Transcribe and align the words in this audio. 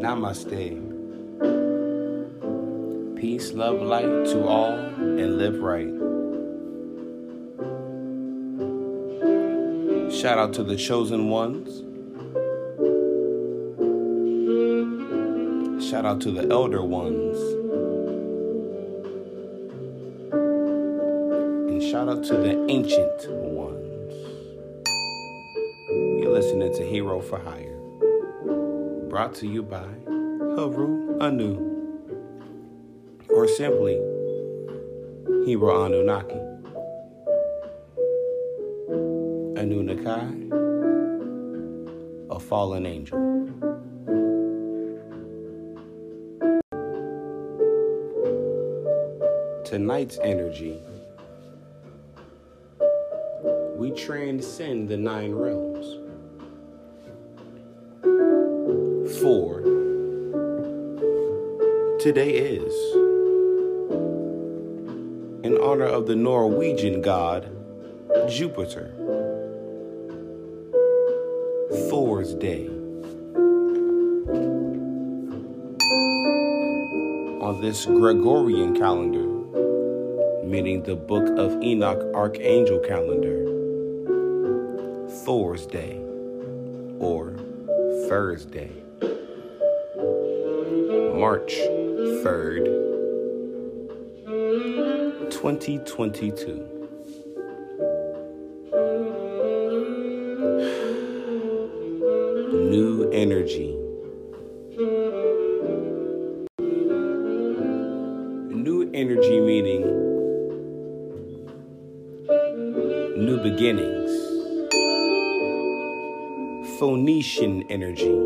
Namaste. 0.00 0.80
Peace, 3.16 3.52
love, 3.52 3.82
light 3.82 4.24
to 4.26 4.46
all, 4.46 4.72
and 4.72 5.36
live 5.36 5.58
right. 5.60 5.92
Shout 10.10 10.38
out 10.38 10.54
to 10.54 10.64
the 10.64 10.76
chosen 10.76 11.28
ones. 11.28 11.82
Shout 15.86 16.06
out 16.06 16.22
to 16.22 16.30
the 16.30 16.48
elder 16.50 16.82
ones. 16.82 17.36
And 21.68 21.82
shout 21.82 22.08
out 22.08 22.24
to 22.24 22.36
the 22.36 22.64
ancient 22.70 23.30
ones. 23.30 23.75
Listening 26.46 26.74
to 26.74 26.86
Hero 26.86 27.20
for 27.20 27.40
Hire. 27.40 27.76
Brought 29.08 29.34
to 29.34 29.48
you 29.48 29.64
by 29.64 29.84
Haru 30.54 31.18
Anu. 31.20 31.58
Or 33.30 33.48
simply 33.48 33.94
Hero 35.44 35.84
Anunnaki. 35.84 36.38
Anunnaki, 39.60 40.48
a 42.30 42.38
fallen 42.38 42.86
angel. 42.86 43.18
Tonight's 49.64 50.20
energy, 50.22 50.80
we 53.74 53.90
transcend 53.90 54.88
the 54.88 54.96
nine 54.96 55.32
realms. 55.32 56.05
Today 62.06 62.34
is, 62.34 62.72
in 65.44 65.58
honor 65.60 65.86
of 65.86 66.06
the 66.06 66.14
Norwegian 66.14 67.02
god 67.02 67.50
Jupiter, 68.28 68.92
Thor's 71.90 72.32
Day. 72.34 72.68
On 77.42 77.58
this 77.60 77.86
Gregorian 77.86 78.76
calendar, 78.76 79.26
meaning 80.46 80.84
the 80.84 80.94
Book 80.94 81.26
of 81.36 81.60
Enoch 81.60 82.14
Archangel 82.14 82.78
calendar, 82.78 83.46
Thor's 85.24 85.66
Day 85.66 85.98
or 87.00 87.34
Thursday, 88.08 88.70
March 91.18 91.58
3rd, 92.26 92.64
2022. 95.30 96.66
New 102.68 103.08
energy. 103.12 103.76
New 108.50 108.90
energy 108.92 109.40
meaning 109.40 109.82
new 113.24 113.38
beginnings. 113.40 114.10
Phoenician 116.80 117.62
energy, 117.70 118.18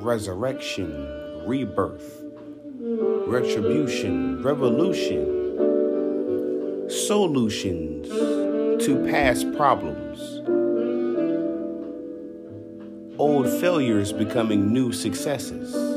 resurrection, 0.00 0.88
rebirth, 1.46 2.21
retribution, 3.26 4.42
revolution, 4.42 5.24
solutions 6.88 8.08
to 8.84 9.04
past 9.10 9.52
problems, 9.56 10.40
old 13.18 13.48
failures 13.60 14.12
becoming 14.12 14.72
new 14.72 14.92
successes. 14.92 15.92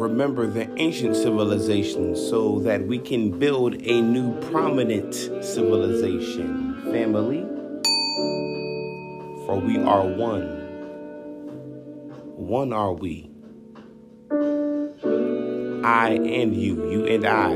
remember 0.00 0.46
the 0.46 0.68
ancient 0.78 1.14
civilizations 1.14 2.18
so 2.18 2.58
that 2.60 2.86
we 2.86 2.98
can 2.98 3.38
build 3.38 3.74
a 3.82 4.00
new 4.00 4.34
prominent 4.50 5.14
civilization. 5.14 6.74
Family, 6.90 7.42
for 9.46 9.60
we 9.60 9.78
are 9.78 10.06
one. 10.06 10.59
One 12.40 12.72
are 12.72 12.94
we. 12.94 13.30
I 15.84 16.12
and 16.12 16.56
you, 16.56 16.90
you 16.90 17.04
and 17.04 17.26
I, 17.26 17.52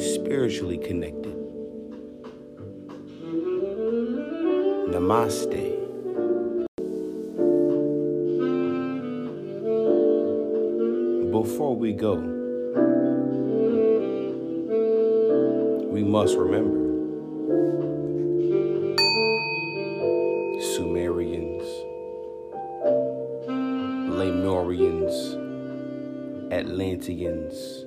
spiritually 0.00 0.78
connected. 0.78 1.36
Namaste. 4.90 5.76
before 11.30 11.76
we 11.76 11.92
go, 11.92 12.14
we 15.92 16.02
must 16.02 16.36
remember 16.36 16.87
Lemurians, 24.38 25.34
Atlanteans, 26.52 27.86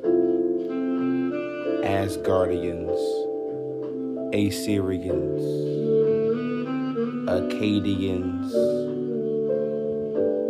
Asgardians, 1.85 2.99
Assyrians, 4.33 5.41
Akkadians, 7.29 8.51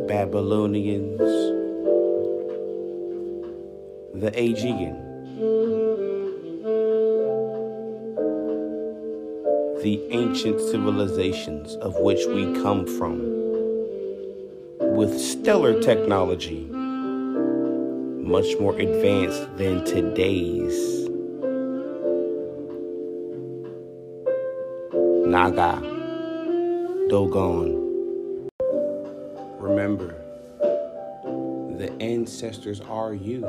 Babylonians 0.08 1.22
the 4.22 4.32
Aegean, 4.40 4.96
the 9.82 10.00
ancient 10.12 10.60
civilizations 10.60 11.76
of 11.78 11.96
which 12.02 12.24
we 12.28 12.54
come 12.62 12.86
from, 12.86 13.51
with 15.02 15.20
stellar 15.20 15.82
technology, 15.82 16.68
much 18.22 18.56
more 18.60 18.78
advanced 18.78 19.48
than 19.58 19.84
today's. 19.84 21.10
Naga, 25.26 25.82
Dogon. 27.10 28.48
Remember, 29.58 30.14
the 31.80 31.92
ancestors 32.00 32.80
are 32.82 33.16
you. 33.16 33.44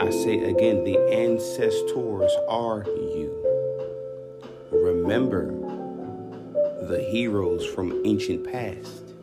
I 0.00 0.10
say 0.10 0.44
again, 0.44 0.84
the 0.84 0.96
ancestors 1.12 2.30
are 2.48 2.84
you. 2.86 3.34
Remember 4.70 5.59
the 6.90 7.00
heroes 7.00 7.64
from 7.64 8.02
ancient 8.04 8.42
past. 8.50 9.14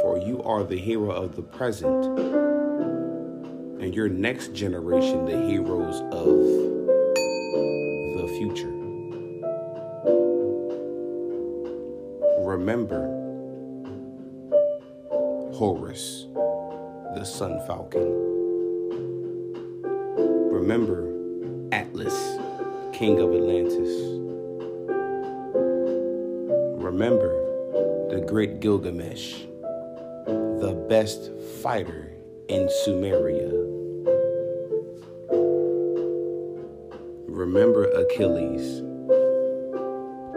For 0.00 0.22
you 0.24 0.40
are 0.44 0.62
the 0.62 0.78
hero 0.78 1.10
of 1.10 1.34
the 1.34 1.42
present, 1.42 2.04
and 3.82 3.92
your 3.92 4.08
next 4.08 4.54
generation, 4.54 5.24
the 5.24 5.40
heroes 5.48 6.00
of 6.12 6.38
the 8.16 8.28
future. 8.38 8.70
Remember 12.46 13.10
Horus 15.52 16.28
the 17.16 17.24
Sun 17.24 17.58
Falcon. 17.66 18.08
Remember 20.52 21.12
Atlas, 21.72 22.38
King 22.92 23.18
of 23.18 23.34
Atlantis. 23.34 24.23
Remember 26.94 28.08
the 28.08 28.20
great 28.20 28.60
Gilgamesh, 28.60 29.46
the 30.26 30.86
best 30.88 31.32
fighter 31.60 32.12
in 32.46 32.68
Sumeria. 32.68 33.50
Remember 37.26 37.86
Achilles, 37.86 38.80